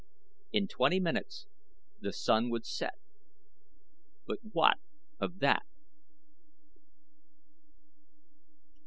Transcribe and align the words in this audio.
In 0.51 0.67
twenty 0.67 0.99
minutes 0.99 1.45
the 1.99 2.11
sun 2.11 2.49
would 2.49 2.65
set. 2.65 2.95
But 4.25 4.39
what 4.53 4.79
of 5.19 5.37
that? 5.41 5.61